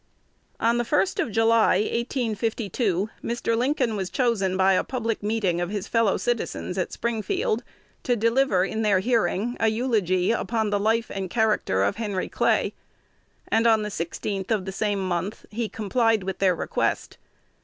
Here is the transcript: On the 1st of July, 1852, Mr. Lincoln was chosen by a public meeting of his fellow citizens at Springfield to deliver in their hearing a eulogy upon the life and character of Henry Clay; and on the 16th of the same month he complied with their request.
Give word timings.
On 0.59 0.79
the 0.79 0.83
1st 0.83 1.19
of 1.21 1.31
July, 1.31 1.75
1852, 1.77 3.11
Mr. 3.23 3.55
Lincoln 3.55 3.95
was 3.95 4.09
chosen 4.09 4.57
by 4.57 4.73
a 4.73 4.83
public 4.83 5.21
meeting 5.21 5.61
of 5.61 5.69
his 5.69 5.87
fellow 5.87 6.17
citizens 6.17 6.75
at 6.79 6.91
Springfield 6.91 7.63
to 8.01 8.15
deliver 8.15 8.65
in 8.65 8.81
their 8.81 8.97
hearing 8.97 9.55
a 9.59 9.67
eulogy 9.67 10.31
upon 10.31 10.71
the 10.71 10.79
life 10.79 11.11
and 11.13 11.29
character 11.29 11.83
of 11.83 11.97
Henry 11.97 12.29
Clay; 12.29 12.73
and 13.49 13.67
on 13.67 13.83
the 13.83 13.89
16th 13.89 14.49
of 14.49 14.65
the 14.65 14.71
same 14.71 15.07
month 15.07 15.45
he 15.51 15.69
complied 15.69 16.23
with 16.23 16.39
their 16.39 16.55
request. 16.55 17.19